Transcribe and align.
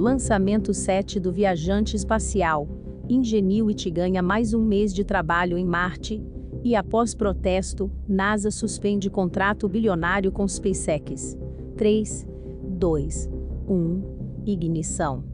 Lançamento 0.00 0.72
7 0.72 1.20
do 1.20 1.30
viajante 1.30 1.94
espacial. 1.94 2.66
Ingenuity 3.06 3.90
ganha 3.90 4.22
mais 4.22 4.54
um 4.54 4.64
mês 4.64 4.94
de 4.94 5.04
trabalho 5.04 5.58
em 5.58 5.64
Marte. 5.66 6.24
E 6.64 6.74
após 6.74 7.14
protesto, 7.14 7.92
NASA 8.08 8.50
suspende 8.50 9.10
contrato 9.10 9.68
bilionário 9.68 10.32
com 10.32 10.48
SpaceX. 10.48 11.36
3, 11.76 12.26
2, 12.78 13.28
1. 13.68 14.02
Ignição. 14.46 15.29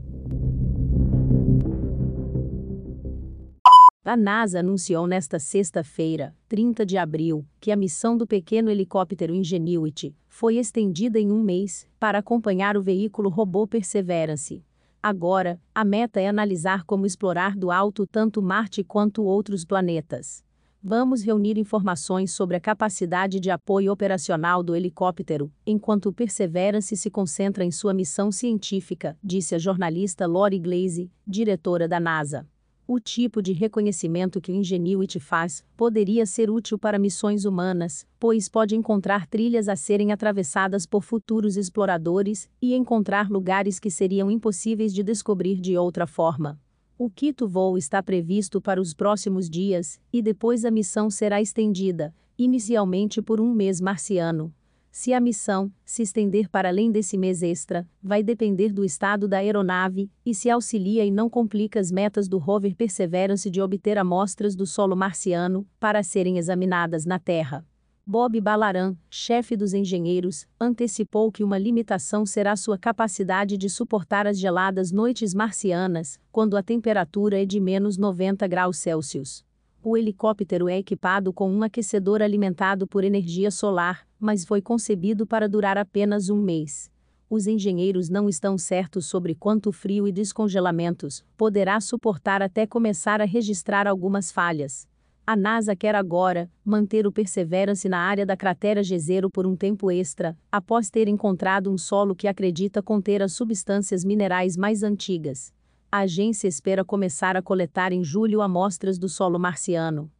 A 4.08 4.16
NASA 4.16 4.60
anunciou 4.60 5.04
nesta 5.04 5.36
sexta-feira, 5.40 6.32
30 6.46 6.86
de 6.86 6.96
abril, 6.96 7.44
que 7.58 7.72
a 7.72 7.76
missão 7.76 8.16
do 8.16 8.24
pequeno 8.24 8.70
helicóptero 8.70 9.34
Ingenuity 9.34 10.14
foi 10.28 10.58
estendida 10.58 11.18
em 11.18 11.32
um 11.32 11.42
mês 11.42 11.88
para 11.98 12.18
acompanhar 12.18 12.76
o 12.76 12.82
veículo 12.82 13.28
robô 13.28 13.66
Perseverance. 13.66 14.62
Agora, 15.02 15.60
a 15.74 15.84
meta 15.84 16.20
é 16.20 16.28
analisar 16.28 16.84
como 16.84 17.04
explorar 17.04 17.56
do 17.56 17.68
alto 17.68 18.06
tanto 18.06 18.40
Marte 18.40 18.84
quanto 18.84 19.24
outros 19.24 19.64
planetas. 19.64 20.44
Vamos 20.80 21.24
reunir 21.24 21.58
informações 21.58 22.30
sobre 22.30 22.56
a 22.56 22.60
capacidade 22.60 23.40
de 23.40 23.50
apoio 23.50 23.90
operacional 23.90 24.62
do 24.62 24.76
helicóptero, 24.76 25.52
enquanto 25.66 26.10
o 26.10 26.12
Perseverance 26.12 26.96
se 26.96 27.10
concentra 27.10 27.64
em 27.64 27.72
sua 27.72 27.92
missão 27.92 28.30
científica, 28.30 29.18
disse 29.20 29.56
a 29.56 29.58
jornalista 29.58 30.28
Lori 30.28 30.60
Glaze, 30.60 31.10
diretora 31.26 31.88
da 31.88 31.98
NASA. 31.98 32.46
O 32.88 33.00
tipo 33.00 33.42
de 33.42 33.52
reconhecimento 33.52 34.40
que 34.40 34.52
o 34.52 34.54
Ingenuity 34.54 35.18
faz 35.18 35.64
poderia 35.76 36.24
ser 36.24 36.48
útil 36.48 36.78
para 36.78 37.00
missões 37.00 37.44
humanas, 37.44 38.06
pois 38.16 38.48
pode 38.48 38.76
encontrar 38.76 39.26
trilhas 39.26 39.68
a 39.68 39.74
serem 39.74 40.12
atravessadas 40.12 40.86
por 40.86 41.02
futuros 41.02 41.56
exploradores 41.56 42.48
e 42.62 42.76
encontrar 42.76 43.28
lugares 43.28 43.80
que 43.80 43.90
seriam 43.90 44.30
impossíveis 44.30 44.94
de 44.94 45.02
descobrir 45.02 45.60
de 45.60 45.76
outra 45.76 46.06
forma. 46.06 46.60
O 46.96 47.10
quinto 47.10 47.48
voo 47.48 47.76
está 47.76 48.00
previsto 48.00 48.60
para 48.60 48.80
os 48.80 48.94
próximos 48.94 49.50
dias, 49.50 50.00
e 50.12 50.22
depois 50.22 50.64
a 50.64 50.70
missão 50.70 51.10
será 51.10 51.42
estendida, 51.42 52.14
inicialmente 52.38 53.20
por 53.20 53.40
um 53.40 53.52
mês 53.52 53.80
marciano. 53.80 54.54
Se 54.98 55.12
a 55.12 55.20
missão 55.20 55.70
se 55.84 56.02
estender 56.02 56.48
para 56.48 56.70
além 56.70 56.90
desse 56.90 57.18
mês 57.18 57.42
extra, 57.42 57.86
vai 58.02 58.22
depender 58.22 58.72
do 58.72 58.82
estado 58.82 59.28
da 59.28 59.36
aeronave 59.36 60.10
e 60.24 60.34
se 60.34 60.48
auxilia 60.48 61.04
e 61.04 61.10
não 61.10 61.28
complica 61.28 61.78
as 61.78 61.92
metas 61.92 62.26
do 62.26 62.38
rover 62.38 62.74
Perseverance 62.74 63.50
de 63.50 63.60
obter 63.60 63.98
amostras 63.98 64.56
do 64.56 64.64
solo 64.64 64.96
marciano 64.96 65.66
para 65.78 66.02
serem 66.02 66.38
examinadas 66.38 67.04
na 67.04 67.18
Terra. 67.18 67.62
Bob 68.06 68.40
Balaran, 68.40 68.96
chefe 69.10 69.54
dos 69.54 69.74
engenheiros, 69.74 70.46
antecipou 70.58 71.30
que 71.30 71.44
uma 71.44 71.58
limitação 71.58 72.24
será 72.24 72.56
sua 72.56 72.78
capacidade 72.78 73.58
de 73.58 73.68
suportar 73.68 74.26
as 74.26 74.38
geladas 74.38 74.90
noites 74.90 75.34
marcianas, 75.34 76.18
quando 76.32 76.56
a 76.56 76.62
temperatura 76.62 77.42
é 77.42 77.44
de 77.44 77.60
menos 77.60 77.98
90 77.98 78.48
graus 78.48 78.78
Celsius. 78.78 79.44
O 79.88 79.96
helicóptero 79.96 80.68
é 80.68 80.78
equipado 80.78 81.32
com 81.32 81.48
um 81.48 81.62
aquecedor 81.62 82.20
alimentado 82.20 82.88
por 82.88 83.04
energia 83.04 83.52
solar, 83.52 84.04
mas 84.18 84.44
foi 84.44 84.60
concebido 84.60 85.24
para 85.24 85.48
durar 85.48 85.78
apenas 85.78 86.28
um 86.28 86.42
mês. 86.42 86.90
Os 87.30 87.46
engenheiros 87.46 88.08
não 88.08 88.28
estão 88.28 88.58
certos 88.58 89.06
sobre 89.06 89.36
quanto 89.36 89.70
frio 89.70 90.08
e 90.08 90.10
descongelamentos 90.10 91.24
poderá 91.36 91.80
suportar 91.80 92.42
até 92.42 92.66
começar 92.66 93.20
a 93.20 93.24
registrar 93.24 93.86
algumas 93.86 94.32
falhas. 94.32 94.88
A 95.24 95.36
NASA 95.36 95.76
quer 95.76 95.94
agora 95.94 96.50
manter 96.64 97.06
o 97.06 97.12
Perseverance 97.12 97.88
na 97.88 98.00
área 98.00 98.26
da 98.26 98.36
cratera 98.36 98.82
Jezero 98.82 99.30
por 99.30 99.46
um 99.46 99.54
tempo 99.54 99.88
extra, 99.88 100.36
após 100.50 100.90
ter 100.90 101.06
encontrado 101.06 101.70
um 101.70 101.78
solo 101.78 102.16
que 102.16 102.26
acredita 102.26 102.82
conter 102.82 103.22
as 103.22 103.34
substâncias 103.34 104.04
minerais 104.04 104.56
mais 104.56 104.82
antigas 104.82 105.54
a 105.96 106.00
agência 106.00 106.46
espera 106.46 106.84
começar 106.84 107.38
a 107.38 107.42
coletar 107.42 107.90
em 107.90 108.04
julho 108.04 108.42
amostras 108.42 108.98
do 108.98 109.08
solo 109.08 109.38
marciano. 109.38 110.10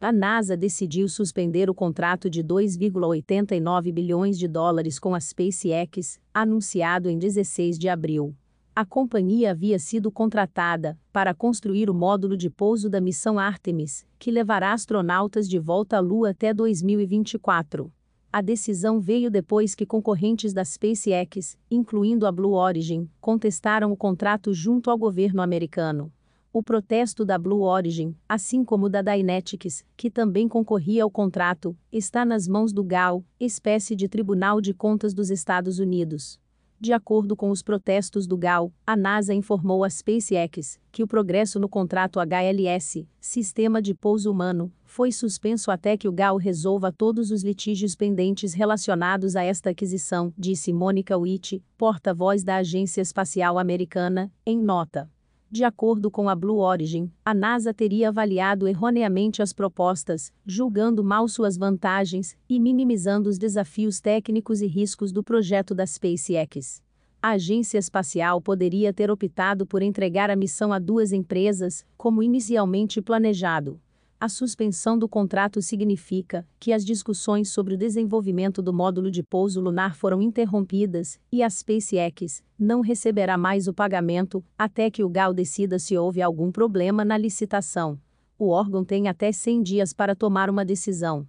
A 0.00 0.10
NASA 0.10 0.56
decidiu 0.56 1.08
suspender 1.10 1.68
o 1.68 1.74
contrato 1.74 2.30
de 2.30 2.42
2,89 2.42 3.92
bilhões 3.92 4.38
de 4.38 4.48
dólares 4.48 4.98
com 4.98 5.14
a 5.14 5.20
SpaceX, 5.20 6.18
anunciado 6.32 7.10
em 7.10 7.18
16 7.18 7.78
de 7.78 7.86
abril. 7.86 8.34
A 8.74 8.84
companhia 8.84 9.50
havia 9.50 9.78
sido 9.78 10.10
contratada 10.10 10.98
para 11.12 11.34
construir 11.34 11.90
o 11.90 11.94
módulo 11.94 12.34
de 12.34 12.48
pouso 12.48 12.88
da 12.88 13.00
missão 13.00 13.38
Artemis, 13.38 14.06
que 14.18 14.30
levará 14.30 14.72
astronautas 14.72 15.46
de 15.46 15.58
volta 15.58 15.98
à 15.98 16.00
Lua 16.00 16.30
até 16.30 16.54
2024. 16.54 17.92
A 18.36 18.40
decisão 18.40 18.98
veio 18.98 19.30
depois 19.30 19.76
que 19.76 19.86
concorrentes 19.86 20.52
da 20.52 20.64
SpaceX, 20.64 21.56
incluindo 21.70 22.26
a 22.26 22.32
Blue 22.32 22.54
Origin, 22.54 23.08
contestaram 23.20 23.92
o 23.92 23.96
contrato 23.96 24.52
junto 24.52 24.90
ao 24.90 24.98
governo 24.98 25.40
americano. 25.40 26.12
O 26.52 26.60
protesto 26.60 27.24
da 27.24 27.38
Blue 27.38 27.60
Origin, 27.60 28.12
assim 28.28 28.64
como 28.64 28.88
da 28.88 29.02
Dynetics, 29.02 29.84
que 29.96 30.10
também 30.10 30.48
concorria 30.48 31.04
ao 31.04 31.10
contrato, 31.12 31.76
está 31.92 32.24
nas 32.24 32.48
mãos 32.48 32.72
do 32.72 32.82
GAO, 32.82 33.24
espécie 33.38 33.94
de 33.94 34.08
Tribunal 34.08 34.60
de 34.60 34.74
Contas 34.74 35.14
dos 35.14 35.30
Estados 35.30 35.78
Unidos. 35.78 36.40
De 36.80 36.92
acordo 36.92 37.36
com 37.36 37.50
os 37.50 37.62
protestos 37.62 38.26
do 38.26 38.36
GAL, 38.36 38.72
a 38.86 38.96
NASA 38.96 39.32
informou 39.32 39.84
à 39.84 39.90
SpaceX 39.90 40.78
que 40.90 41.02
o 41.02 41.06
progresso 41.06 41.58
no 41.58 41.68
contrato 41.68 42.20
HLS, 42.20 43.06
Sistema 43.20 43.80
de 43.80 43.94
Pouso 43.94 44.30
Humano, 44.30 44.72
foi 44.84 45.10
suspenso 45.10 45.70
até 45.70 45.96
que 45.96 46.08
o 46.08 46.12
GAL 46.12 46.36
resolva 46.36 46.92
todos 46.92 47.30
os 47.30 47.42
litígios 47.42 47.96
pendentes 47.96 48.54
relacionados 48.54 49.34
a 49.34 49.42
esta 49.42 49.70
aquisição, 49.70 50.32
disse 50.36 50.72
Mônica 50.72 51.16
Witt, 51.16 51.62
porta-voz 51.76 52.44
da 52.44 52.56
Agência 52.56 53.00
Espacial 53.00 53.58
Americana, 53.58 54.32
em 54.46 54.58
nota. 54.58 55.10
De 55.54 55.62
acordo 55.62 56.10
com 56.10 56.28
a 56.28 56.34
Blue 56.34 56.58
Origin, 56.58 57.08
a 57.24 57.32
NASA 57.32 57.72
teria 57.72 58.08
avaliado 58.08 58.66
erroneamente 58.66 59.40
as 59.40 59.52
propostas, 59.52 60.32
julgando 60.44 61.04
mal 61.04 61.28
suas 61.28 61.56
vantagens 61.56 62.36
e 62.48 62.58
minimizando 62.58 63.30
os 63.30 63.38
desafios 63.38 64.00
técnicos 64.00 64.60
e 64.60 64.66
riscos 64.66 65.12
do 65.12 65.22
projeto 65.22 65.72
da 65.72 65.86
SpaceX. 65.86 66.82
A 67.22 67.30
agência 67.34 67.78
espacial 67.78 68.40
poderia 68.40 68.92
ter 68.92 69.12
optado 69.12 69.64
por 69.64 69.80
entregar 69.80 70.28
a 70.28 70.34
missão 70.34 70.72
a 70.72 70.80
duas 70.80 71.12
empresas, 71.12 71.86
como 71.96 72.20
inicialmente 72.20 73.00
planejado. 73.00 73.80
A 74.24 74.28
suspensão 74.30 74.98
do 74.98 75.06
contrato 75.06 75.60
significa 75.60 76.48
que 76.58 76.72
as 76.72 76.82
discussões 76.82 77.50
sobre 77.50 77.74
o 77.74 77.76
desenvolvimento 77.76 78.62
do 78.62 78.72
módulo 78.72 79.10
de 79.10 79.22
pouso 79.22 79.60
lunar 79.60 79.94
foram 79.94 80.22
interrompidas 80.22 81.20
e 81.30 81.42
a 81.42 81.50
SpaceX 81.50 82.42
não 82.58 82.80
receberá 82.80 83.36
mais 83.36 83.68
o 83.68 83.74
pagamento 83.74 84.42
até 84.56 84.90
que 84.90 85.04
o 85.04 85.10
GAL 85.10 85.34
decida 85.34 85.78
se 85.78 85.98
houve 85.98 86.22
algum 86.22 86.50
problema 86.50 87.04
na 87.04 87.18
licitação. 87.18 88.00
O 88.38 88.48
órgão 88.48 88.82
tem 88.82 89.08
até 89.08 89.30
100 89.30 89.62
dias 89.62 89.92
para 89.92 90.16
tomar 90.16 90.48
uma 90.48 90.64
decisão. 90.64 91.28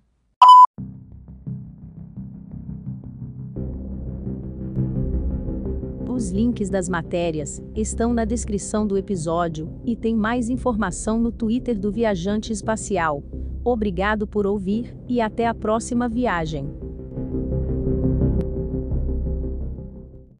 Os 6.07 6.31
links 6.31 6.69
das 6.69 6.87
matérias 6.87 7.61
estão 7.75 8.13
na 8.13 8.25
descrição 8.25 8.85
do 8.85 8.97
episódio 8.97 9.69
e 9.83 9.95
tem 9.95 10.15
mais 10.15 10.49
informação 10.49 11.19
no 11.19 11.31
Twitter 11.31 11.77
do 11.77 11.91
Viajante 11.91 12.53
Espacial. 12.53 13.23
Obrigado 13.63 14.27
por 14.27 14.45
ouvir 14.45 14.95
e 15.09 15.19
até 15.19 15.47
a 15.47 15.53
próxima 15.53 16.07
viagem. 16.07 16.84